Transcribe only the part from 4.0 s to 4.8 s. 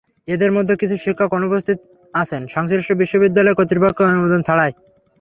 অনুমোদন ছাড়াই।